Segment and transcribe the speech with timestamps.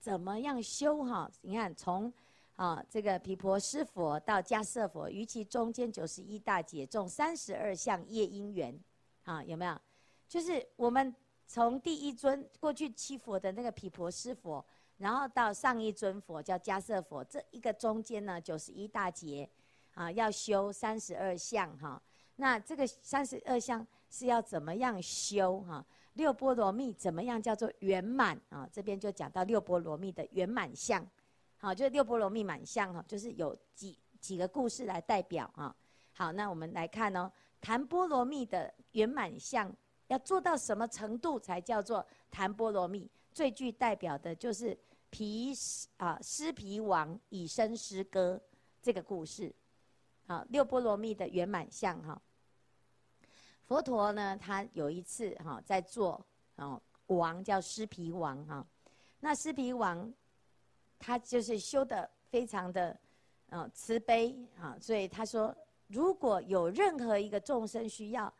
[0.00, 1.30] 怎么样修哈？
[1.42, 2.10] 你看从
[2.56, 8.78] 啊这个毗婆尸佛到迦叶佛，于其中间九十一大劫，中三十二相业因缘，
[9.24, 9.78] 啊有没有？
[10.26, 11.14] 就是我们
[11.46, 14.64] 从第一尊过去七佛的那个毗婆尸佛，
[14.96, 19.48] 然后到上一尊佛叫迦叶佛，这一个中间呢九十一大劫，
[19.94, 22.00] 啊要修三十二相哈。
[22.36, 25.84] 那这个三十二相是要怎么样修哈？
[26.14, 28.68] 六波罗蜜怎么样叫做圆满啊？
[28.72, 31.08] 这边就讲到六波罗蜜的圆满相，
[31.56, 35.74] 好，就是六波罗蜜满相哈，就是有几几个故事来代表啊。
[36.12, 37.30] 好，那我们来看哦，
[37.60, 39.72] 谈波罗蜜的圆满相
[40.08, 43.08] 要做到什么程度才叫做谈波罗蜜？
[43.32, 44.76] 最具代表的就是
[45.08, 45.54] 皮
[45.96, 48.38] 啊尸毗王以身诗歌
[48.82, 49.54] 这个故事，
[50.26, 52.20] 好，六波罗蜜的圆满相哈。
[53.70, 56.20] 佛陀呢，他有一次哈在做
[56.56, 58.66] 哦王叫尸毗王哈，
[59.20, 60.12] 那尸毗王
[60.98, 62.98] 他就是修的非常的
[63.50, 68.34] 嗯慈悲啊，所以他说如果有任何一个众生需要，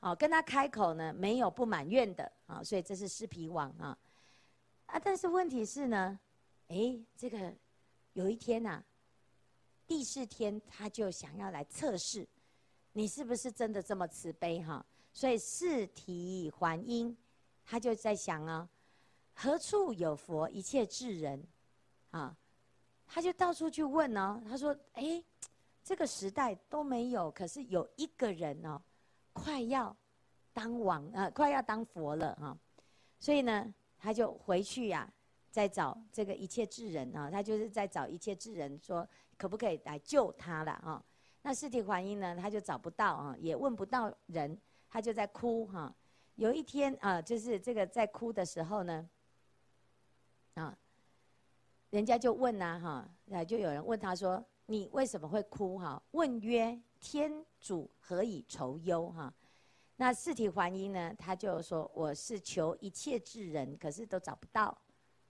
[0.00, 3.96] 哦跟他开口呢，没有不满愿的啊，所以这是尸毗王啊
[4.86, 6.18] 啊，但是问题是呢，
[6.66, 7.54] 哎这个
[8.14, 8.84] 有一天呐、啊，
[9.86, 12.26] 帝释天他就想要来测试。
[12.92, 14.84] 你是不是真的这么慈悲哈？
[15.12, 17.16] 所以四体还因，
[17.64, 18.68] 他就在想啊，
[19.34, 21.42] 何处有佛一切智人，
[22.10, 22.36] 啊，
[23.06, 24.42] 他就到处去问哦。
[24.48, 25.22] 他说：哎，
[25.82, 28.80] 这个时代都没有，可是有一个人哦，
[29.32, 29.94] 快要
[30.52, 32.56] 当王啊，快要当佛了哈。
[33.18, 35.10] 所以呢，他就回去呀，
[35.50, 41.02] 再找这个一切智人啊，他就是在找一切智人，说可不可以来救他了啊？
[41.44, 44.56] 那释提桓因呢，他就找不到啊，也问不到人，
[44.88, 45.92] 他就在哭哈。
[46.36, 49.08] 有一天啊，就是这个在哭的时候呢，
[50.54, 50.78] 啊，
[51.90, 52.80] 人家就问呐
[53.28, 59.34] 哈，就有人问他说：“你为什么会哭哈？”问曰：“天主何以愁忧哈？”
[59.96, 64.76] 那四体还因呢，他就说：“我是求一切智人，可是都找不到。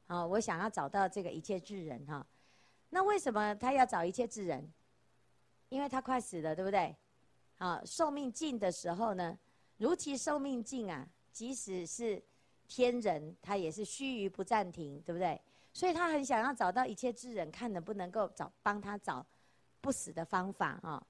[0.09, 2.27] 啊，我想要找到这个一切智人哈。
[2.91, 4.71] 那为什么他要找一切智人？”
[5.73, 6.95] 因为他快死了，对不对？
[7.57, 9.39] 好，寿命尽的时候呢，
[9.79, 12.23] 如其寿命尽啊，即使是
[12.69, 15.41] 天人，他也是须臾不暂停，对不对？
[15.73, 19.25] 所以他很想要找到一切智人，看能不能够找帮他找
[19.81, 21.03] 不死的方法啊。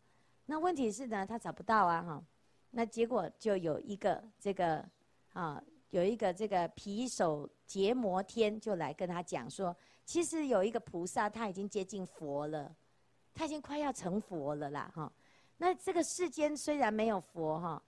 [0.46, 2.24] 那问题是呢，他找不到啊哈。
[2.70, 4.88] 那结果就有一个这个
[5.32, 12.72] 啊，有一个这个皮首羯摩天就来跟他讲说，其实有一个菩萨他已经接近佛了。
[13.34, 15.12] 他已经快要成佛了啦，哈。
[15.56, 17.82] 那这个世间虽然没有佛，哈，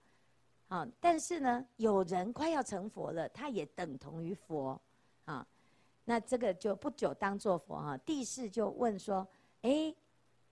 [0.69, 4.79] 啊，但是呢，有人快要成佛了，他也等同于佛，
[5.25, 5.45] 啊。
[6.05, 7.97] 那这个就不久当作佛，哈。
[7.97, 9.27] 帝释就问说：
[9.61, 9.93] 哎，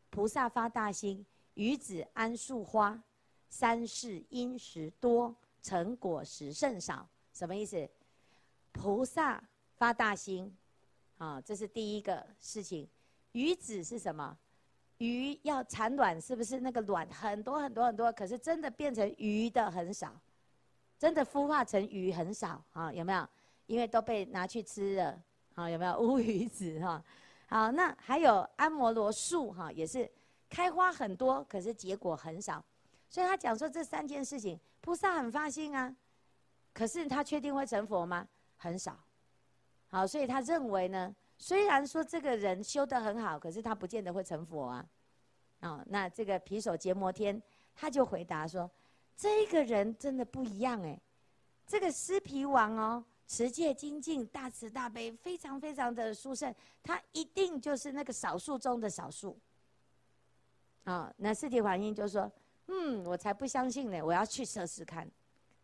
[0.10, 3.02] 菩萨发大心，于子安树花，
[3.50, 7.88] 三世因时多，成果时甚少，什么意思？
[8.72, 9.42] 菩萨
[9.78, 10.52] 发大心，
[11.20, 12.88] 啊，这是第一个事情。
[13.32, 14.38] 于子是什么？
[15.04, 18.10] 鱼要产卵，是不是那个卵很多很多很多？
[18.14, 20.14] 可是真的变成鱼的很少，
[20.98, 22.94] 真的孵化成鱼很少啊？
[22.94, 23.28] 有没有？
[23.66, 25.22] 因为都被拿去吃了
[25.56, 25.70] 啊？
[25.70, 27.04] 有没有乌鱼子哈？
[27.48, 30.10] 好，那还有安摩罗树哈，也是
[30.50, 32.64] 开花很多，可是结果很少。
[33.10, 35.94] 所以他讲说这三件事情，菩萨很发心啊，
[36.74, 38.26] 可是他确定会成佛吗？
[38.56, 38.98] 很少。
[39.90, 41.14] 好，所以他认为呢。
[41.36, 44.86] 虽然说这个人修得很好，可是他不见得会成佛啊。
[45.64, 47.42] 哦，那这个皮手结摩天
[47.76, 48.70] 他就回答说
[49.18, 51.00] ：“这个人真的不一样哎，
[51.66, 59.38] 这个尸皮王哦，持戒精进，大慈大悲，非常非常的殊胜，他一定就是那个少数中的少数。”
[60.86, 62.32] 啊，那释提桓因就说
[62.68, 65.10] ：“嗯，我才不相信呢，我要去试试看，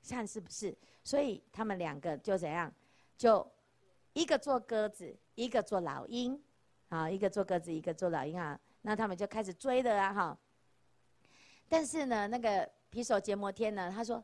[0.09, 2.73] 看是不是。”所以他们两个就怎样，
[3.17, 3.45] 就
[4.13, 5.15] 一个做鸽子。
[5.35, 6.37] 一个做老鹰，
[6.89, 8.59] 啊，一个做鸽子，一个做老鹰啊，
[8.89, 10.37] 那他们就开始追了啊，哈。
[11.67, 14.23] 但是呢，那个皮手结摩天呢，他说：“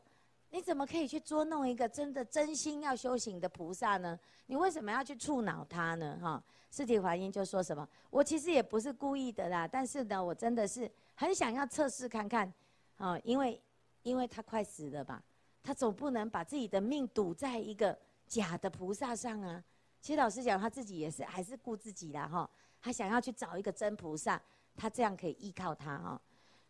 [0.50, 4.18] 你怎么可以去捉弄一个真的真心要修行的菩萨呢？
[4.46, 6.42] 你为什么要去触恼他呢？”哈，
[6.72, 12.52] 释提桓因就说什么：“我其实也不是故意的啦，但是呢，我真的是很想要测试看看，
[12.96, 13.62] 啊，因为
[14.02, 15.22] 因为他快死了吧，
[15.62, 17.96] 他总不能把自己的命赌在一个
[18.26, 19.62] 假的菩萨上啊。”
[20.02, 22.50] 其实老实讲，他自己也是还是顾自己啦哈。
[22.80, 24.40] 他想要去找一个真菩萨，
[24.76, 26.20] 他这样可以依靠他哈。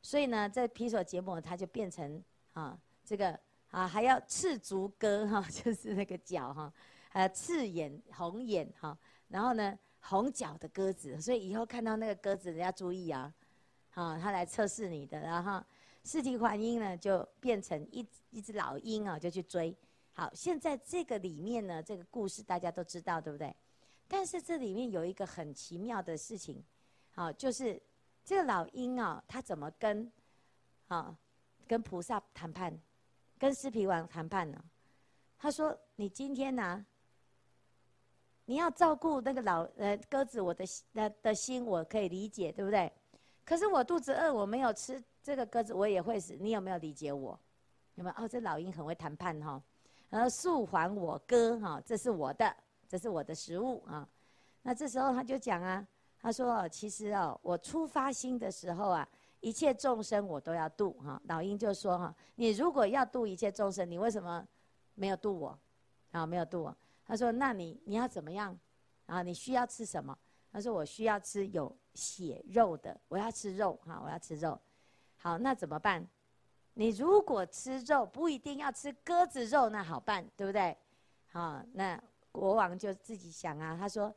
[0.03, 2.23] 所以呢，在皮索节目他就变成
[2.53, 3.39] 啊这个
[3.71, 6.73] 啊还要赤足鸽哈， 就是那个脚哈，
[7.13, 8.97] 呃，赤眼、红眼哈，
[9.29, 13.35] 然后呢，红脚的鸽子，所以以后看到那个鸽子，人家注意啊，
[13.95, 15.63] 啊，他来测试你的，然后
[16.05, 19.77] 四蹄环鹰呢，就变成一一只老鹰啊，就去追。
[20.13, 23.55] 好，现在这个里面呢，这个故事大家都知道，对不对？
[24.09, 26.63] 但是这里面有一个很奇妙的事情，
[27.11, 27.83] 好，就是
[28.27, 30.13] 这个老鹰啊，他怎么跟
[30.89, 31.17] 啊
[31.69, 32.77] 跟菩萨谈判，
[33.39, 34.61] 跟狮皮王谈判呢？
[35.39, 36.85] 他说：“你今天呢、？”
[38.47, 42.93] 你要照顾那个老呃鸽子，我的的的心我可以理解，对不对？
[43.45, 46.35] 可是我肚子饿，我没有吃这个鸽子，我也会死。
[46.41, 47.39] 你有没有理解我？
[47.95, 48.25] 有没有？
[48.25, 49.63] 哦，这老鹰很会谈判哈。
[50.11, 52.57] 然后速还我鸽哈，这是我的，
[52.89, 54.09] 这是我的食物啊。
[54.63, 55.87] 那这时候他就讲啊，
[56.27, 59.09] 他说，其实哦，我出发心的时候啊，
[59.39, 61.23] 一切众生我都要度哈。
[61.29, 64.45] 老鹰就说哈，你如果要度一切众生，你为什么
[64.97, 65.57] 没有度我？
[66.11, 66.77] 啊，没有度我。
[67.05, 68.59] 他说：“那你你要怎么样？
[69.07, 70.19] 啊，你需要吃什么？”
[70.51, 74.61] 他说：“我需要吃有血肉的，我要吃肉哈，我要吃肉。”
[75.19, 76.05] 好，那怎么办？
[76.75, 80.77] 你如果吃肉不一定要吃鸽子肉，那好办，对不对？
[81.29, 82.03] 好，那
[82.33, 84.13] 国王就自己想啊，他说：“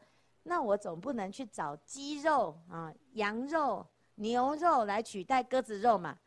[0.50, 3.86] 那我总不能去找鸡肉啊、羊肉、
[4.16, 6.18] 牛肉来取代鸽子肉嘛？”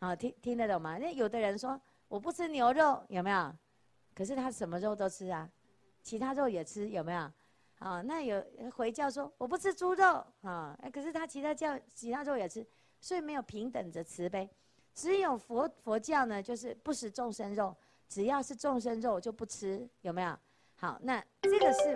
[0.00, 0.98] 好，听听得懂吗？
[0.98, 3.54] 那有的人说我不吃牛肉，有没有？
[4.12, 5.48] 可是他什么肉都吃啊。
[6.02, 7.30] 其他肉也吃有没有？
[7.78, 8.44] 啊，那有
[8.74, 12.66] 回教说我不吃猪肉啊，可是他其他教其他肉也吃，
[13.00, 14.50] 所以没有平等的慈悲。
[14.94, 17.76] 只有佛佛教呢，就是不食众生肉，
[18.08, 20.36] 只要是众生肉就不吃，有没有？
[20.74, 21.94] 好，那这个是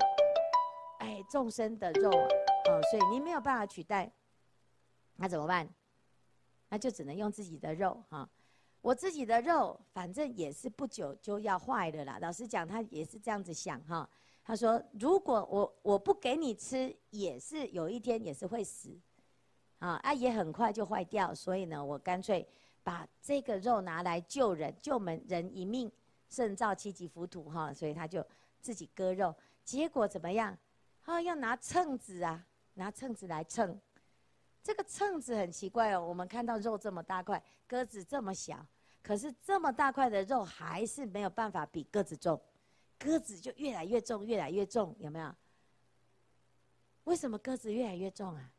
[1.02, 2.28] 哎众生的肉啊，
[2.70, 4.10] 哦，所以你没有办法取代，
[5.16, 5.68] 那怎么办？
[6.68, 8.28] 那就只能用自己的肉哈。
[8.80, 12.18] 我自己的肉，反正也是不久就要坏的啦。
[12.20, 14.08] 老实讲，他也是这样子想哈。
[14.44, 18.96] 他说：“如果我我不给你吃，也是有一天也是会死，
[19.80, 21.34] 啊啊，也很快就坏掉。
[21.34, 22.46] 所以呢，我干脆
[22.84, 25.90] 把这个肉拿来救人，救门人一命，
[26.28, 27.74] 胜造七级浮屠哈。
[27.74, 28.24] 所以他就
[28.60, 29.34] 自己割肉，
[29.64, 30.56] 结果怎么样？
[31.04, 33.80] 啊，要拿秤子啊，拿秤子来称。”
[34.62, 38.64] 这个秤子很奇怪哦，我们看到肉这么大块，鸽子这么小，
[39.02, 42.40] 可是这么大块的肉还是没有办法比鸽子重，
[42.96, 45.34] 鸽子就越来越重，越来越重，有没有？
[47.02, 48.52] 为什么鸽子越来越重啊？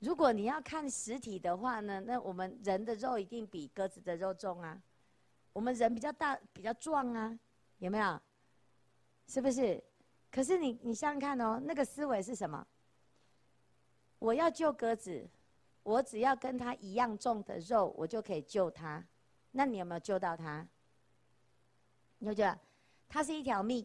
[0.00, 4.78] 如果你要看实体的话呢，那我们人的肉一定比鸽子的肉重啊，
[5.54, 7.38] 我们人比较大，比较壮啊，
[7.80, 8.20] 有没有？
[9.26, 9.82] 是不是？
[10.30, 12.64] 可是你，你想想看哦，那个思维是什么？
[14.18, 15.28] 我要救鸽子，
[15.82, 19.04] 我只要跟它一样重的肉，我就可以救它。
[19.50, 20.66] 那你有没有救到它？
[22.18, 22.58] 你就觉得
[23.08, 23.84] 它是一条命，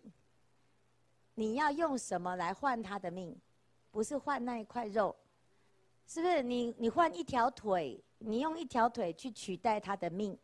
[1.34, 3.36] 你要用什么来换它的命？
[3.92, 5.16] 不是换那一块肉，
[6.06, 6.44] 是不是？
[6.44, 10.38] 你你换一条腿，你用一条腿去取代它的命，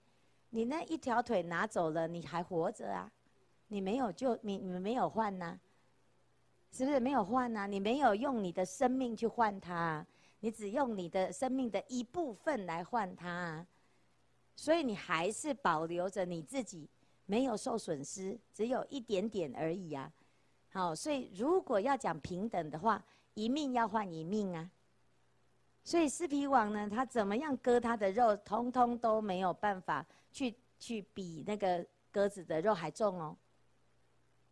[0.50, 3.12] 你那一条腿拿走了，你还活着啊？
[3.71, 5.57] 你没有就，你你们没有换呐？
[6.73, 7.65] 是不是没有换啊？
[7.65, 10.06] 你没有用你的生命去换它，
[10.41, 13.65] 你只用你的生命的一部分来换它，
[14.57, 16.89] 所以你还是保留着你自己，
[17.25, 20.12] 没有受损失，只有一点点而已啊。
[20.69, 23.01] 好，所以如果要讲平等的话，
[23.36, 24.69] 一命要换一命啊。
[25.86, 33.38] 所以狮皮王呢，他怎么样割他的肉，通通都没有办法去去比那个鸽子的肉还重哦。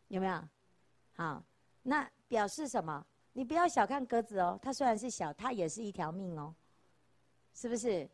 [0.10, 0.44] 有没有？
[1.13, 1.44] 好。
[1.82, 3.04] 那表示什么？
[3.32, 6.54] 你不要小看鸽子哦，它虽然是小，它也是一条命哦，
[7.54, 8.08] 是不是？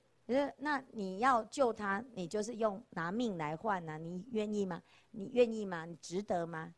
[0.58, 4.82] 那你要救它，你就是用拿命来换呐，你愿意吗？
[5.12, 5.84] 你愿意吗？
[5.86, 6.74] 你值得吗？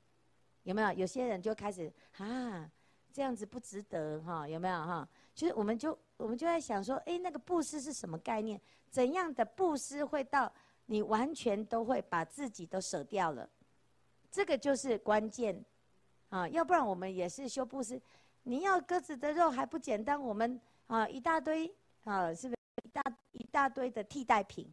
[0.64, 0.92] 有没有？
[0.94, 2.70] 有些人就开始啊，
[3.12, 4.48] 这样子不值得哈？
[4.48, 5.08] 有没有哈？
[5.36, 8.60] 就是我们就我们就在想说，哎，那个布施是什么概念？
[8.90, 10.52] 怎样的布施会到
[10.86, 13.48] 你完全都会把自己都舍掉了？
[14.38, 15.66] 这个就是关键。
[16.30, 18.00] 啊，要不然我们也是修布施。
[18.44, 23.02] 你要鸽子的肉还不简单，我们啊一大堆啊，是不是一大
[23.32, 24.72] 一大堆的替代品？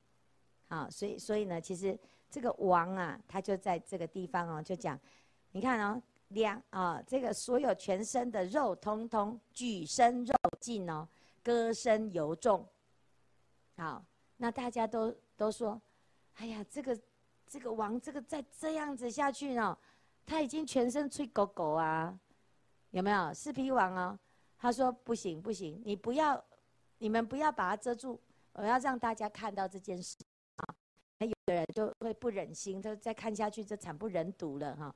[0.68, 5.00] 啊，所以所以呢，其实这个王啊，他就在这个地方哦，就讲，
[5.52, 11.08] 你看哦，两啊，这个所有全身的肉，通通举身肉尽哦，
[11.42, 12.68] 鸽身犹重。
[13.78, 14.04] 好，
[14.36, 15.80] 那大家都都说，
[16.34, 16.98] 哎呀，这个
[17.46, 19.76] 这个王，这个再这样子下去呢？
[20.26, 22.18] 他已经全身吹狗狗啊，
[22.90, 23.32] 有没有？
[23.34, 24.18] 四皮王哦，
[24.58, 26.42] 他说不行不行，你不要，
[26.98, 28.18] 你们不要把它遮住，
[28.54, 30.16] 我要让大家看到这件事
[30.56, 30.74] 啊。
[31.20, 34.94] 有的人就会不忍心，就再看下去就惨不忍睹了哈。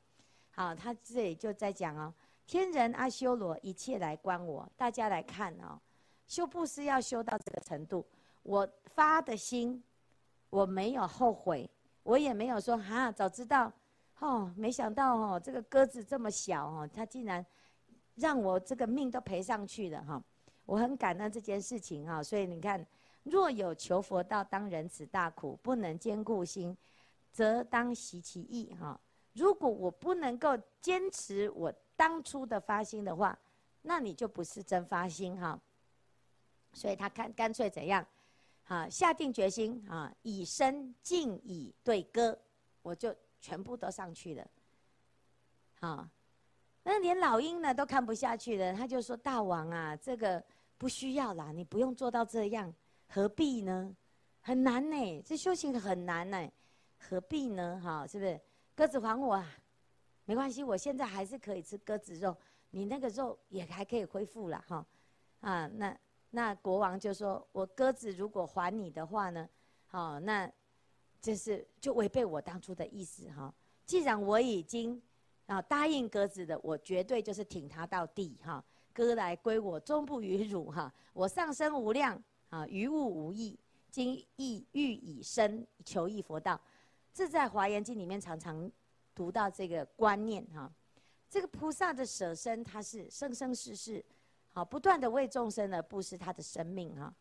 [0.51, 2.13] 好，他这里就在讲哦，
[2.47, 5.79] 天人阿修罗一切来观我，大家来看哦，
[6.27, 8.07] 修布施要修到这个程度，
[8.43, 9.83] 我发的心，
[10.51, 11.69] 我没有后悔，
[12.09, 13.71] 我也没有说哈，早知道，
[14.21, 17.45] 哦，没想到哦，这个鸽子这么小哦，它竟然
[18.15, 20.23] 让我这个命都赔上去了哈，
[20.65, 22.85] 我很感恩这件事情哈，所以你看。
[23.25, 26.75] 若有求佛道，当忍此大苦，不能坚固心，
[27.31, 28.75] 则当习其意。
[28.81, 28.99] 哈，
[29.35, 33.39] 如果我不能够坚持我当初的发心的话，
[33.83, 35.61] 那你就不是真发心哈。
[36.73, 38.07] 所以他看干脆怎样，
[38.69, 42.39] 啊，下定决心啊，以身敬以对鸽，
[42.83, 44.47] 我就全部都上去了。
[45.81, 46.09] 好，
[46.83, 50.43] 那连老鹰呢都看不下去了，他就说：“大王啊，这个
[50.77, 52.73] 不需要啦，你不用做到这样。”
[53.11, 53.97] 何必呢？
[54.43, 56.51] 很难呢，这修行很难呢，
[56.99, 57.81] 何必呢？
[57.83, 58.39] 哈，是不是？
[58.75, 59.51] 鸽子还我啊，
[60.27, 62.37] 没关系，我现在还是可以吃鸽子肉，
[62.71, 64.87] 你那个肉也还可以恢复了哈。
[65.41, 65.99] 啊，那
[66.31, 69.49] 那国王就说，我鸽子如果还你的话呢，
[69.87, 70.51] 好，那
[71.21, 73.53] 这是就违背我当初的意思哈。
[73.85, 75.01] 既然我已经
[75.47, 78.65] 啊答应鸽子的，我绝对就是挺他到底哈。
[78.93, 80.93] 鸽来归我，终不与辱哈。
[81.13, 82.23] 我上生无量。
[82.51, 83.59] 啊，于物无益，
[83.91, 86.59] 今亦欲以身求益佛道，
[87.13, 88.73] 这在《华严经》里面常常
[89.15, 90.73] 读到这个观念哈。
[91.29, 94.03] 这个菩萨的舍身，他是生生世世，
[94.59, 97.15] 好不断的为众生呢布施他的生命哈。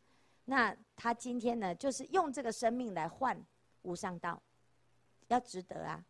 [0.46, 3.40] 那他今天呢，就是用这个生命来换
[3.84, 4.42] 无上道，
[5.28, 6.04] 要值得啊，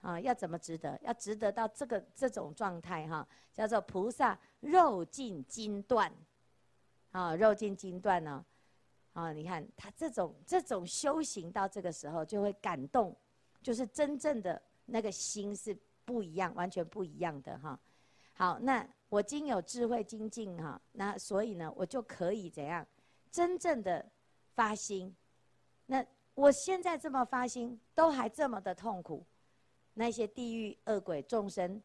[0.00, 0.96] 啊，要怎么值得？
[1.02, 6.12] 要值得到这个这种状态哈，叫做菩萨肉尽筋断，
[7.10, 8.46] 啊，肉尽筋断呢。
[9.12, 13.16] 啊，你看他这种这种修行到这个时候就会感动，
[13.60, 17.76] 就是真正的那个心是不一样，完全不一样的哈。
[18.40, 22.86] 好，那我今有智慧精进哈，那所以呢，我就可以怎样
[23.30, 24.02] 真正的
[24.54, 25.14] 发心。
[25.84, 29.22] 那我现在这么发心，都还这么的痛苦，
[29.92, 31.82] 那些地狱恶鬼众生，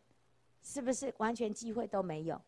[0.61, 2.41] 是不是完全机会都没有？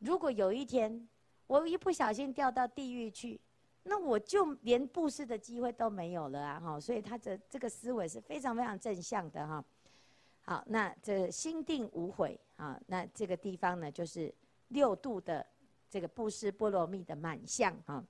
[0.00, 1.08] 如果有一天
[1.46, 3.40] 我一不小心掉到地狱去，
[3.84, 6.58] 那我就连布施的机会都没有了啊！
[6.58, 9.64] 哈，所以他的这个思维是非常非常正向的哈。
[10.48, 14.34] 好，那这心定无悔啊，那这个地方呢，就是
[14.68, 15.46] 六度的
[15.90, 18.02] 这个布施波罗蜜的满相啊。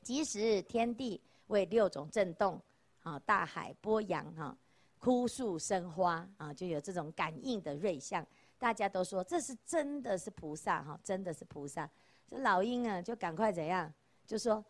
[0.00, 2.58] 即使天地为六种震动
[3.02, 4.56] 啊，大海波扬哈，
[4.98, 8.26] 枯树生花啊，就有这种感应的瑞相。
[8.58, 11.86] 大家都说这是真的是菩萨哈，真的是菩萨。
[12.30, 13.92] 这老鹰啊，就赶快怎样，
[14.26, 14.64] 就说。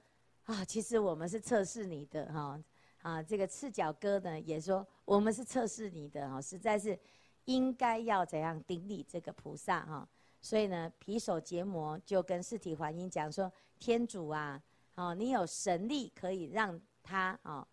[0.47, 2.61] 啊，其实我们是测试你的哈，
[3.03, 6.99] 啊，这个赤脚哥呢也说我们是测试你的哈，实在是
[7.45, 10.09] 应该要怎样顶礼这个菩萨哈，
[10.41, 14.63] 所以呢，皮首羯摩就跟释提桓因讲说，天主啊，
[14.95, 17.67] 哦，你有神力可以让他啊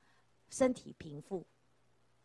[0.50, 1.46] 身体平复，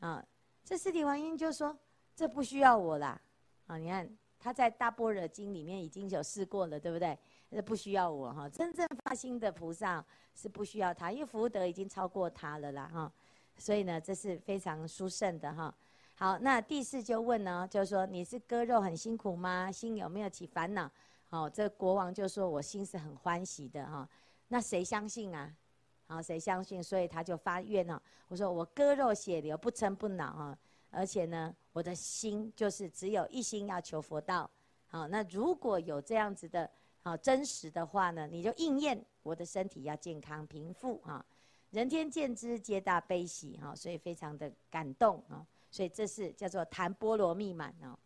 [0.00, 0.24] 啊，
[0.64, 1.78] 这释提桓因就说
[2.16, 3.20] 这不需要我啦，
[3.66, 7.18] 啊，你看他在大般若经里面已经有试过了，对不对？
[7.54, 13.12] 这不需要我哈，真正发心的菩萨是不需要他，因为福德已经超过他了啦哈，
[13.56, 15.72] 所以呢，这是非常殊胜的哈。
[16.16, 19.70] 好，那第四就问呢，就是说你是割肉很辛苦吗？
[19.70, 20.90] 心有没有起烦恼？
[21.28, 24.08] 好，这国王就说我心是很欢喜的哈。
[24.48, 25.54] 那谁相信啊？
[26.08, 26.82] 好，谁相信？
[26.82, 28.02] 所以他就发愿了。
[28.26, 30.58] 我说我割肉血流不嗔不恼哈，
[30.90, 34.50] 而且呢，我的心就是只有一心要求佛道。
[34.88, 36.68] 好，那如果有这样子的。
[37.04, 41.22] 好，真实的话呢，你就应验我的身体要健康平复啊，
[41.70, 47.98] 人天见之皆大悲喜哈，所以非常的感动啊，所以这是叫做谈波罗蜜满啊。